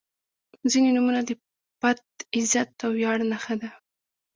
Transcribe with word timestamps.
•ځینې 0.71 0.89
نومونه 0.95 1.21
د 1.27 1.29
پت، 1.79 1.97
عزت 2.35 2.69
او 2.85 2.91
ویاړ 2.97 3.17
نښه 3.31 3.55
ده. 3.61 3.69